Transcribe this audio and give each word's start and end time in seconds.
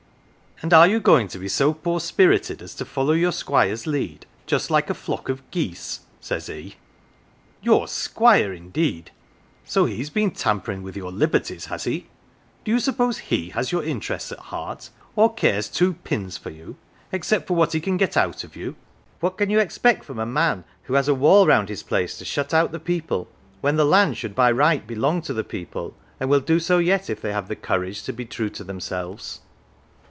"'And 0.63 0.75
are 0.75 0.85
you 0.87 0.99
going 0.99 1.27
to 1.29 1.39
be 1.39 1.47
so 1.47 1.73
poor 1.73 1.99
spirited 1.99 2.61
as 2.61 2.75
to 2.75 2.85
follow 2.85 3.13
your 3.13 3.31
Squire's 3.31 3.87
lead 3.87 4.27
just 4.45 4.69
like 4.69 4.91
a 4.91 4.93
flock 4.93 5.27
of 5.27 5.41
geese?' 5.49 6.01
says 6.19 6.45
he.' 6.45 6.75
Your 7.63 7.87
Squire 7.87 8.53
indeed! 8.53 9.09
So 9.65 9.85
he's 9.85 10.11
been 10.11 10.29
tampering 10.29 10.83
with 10.83 10.95
your 10.95 11.11
liberties, 11.11 11.65
has 11.65 11.85
he? 11.85 12.05
Do 12.63 12.69
you 12.69 12.79
suppose 12.79 13.17
he 13.17 13.49
has 13.49 13.71
your 13.71 13.83
interests 13.83 14.31
at 14.31 14.37
heart, 14.37 14.91
or 15.15 15.33
cares 15.33 15.67
two 15.67 15.93
pins 15.95 16.37
for 16.37 16.51
you, 16.51 16.77
except 17.11 17.47
for 17.47 17.55
what 17.55 17.73
he 17.73 17.79
can 17.79 17.97
get 17.97 18.15
out 18.15 18.43
of 18.43 18.55
you? 18.55 18.75
What 19.19 19.37
can 19.39 19.49
you 19.49 19.57
expect 19.57 20.05
from 20.05 20.19
a 20.19 20.27
man 20.27 20.63
who 20.83 20.93
has 20.93 21.07
a 21.07 21.15
wall 21.15 21.47
round 21.47 21.69
his 21.69 21.81
place 21.81 22.19
to 22.19 22.23
shut 22.25 22.53
out 22.53 22.71
the 22.71 22.79
people, 22.79 23.27
when 23.61 23.77
the 23.77 23.83
land 23.85 24.15
should 24.15 24.35
by 24.35 24.51
right 24.51 24.85
belong 24.85 25.23
to 25.23 25.33
the 25.33 25.43
people, 25.43 25.95
and 26.19 26.29
will 26.29 26.39
do 26.39 26.59
so 26.59 26.77
yet 26.77 27.09
if 27.09 27.19
they 27.19 27.31
have 27.33 27.47
the 27.47 27.55
courage 27.55 28.03
to 28.03 28.13
be 28.13 28.25
true 28.25 28.51
to 28.51 28.63
themselves.' 28.63 29.39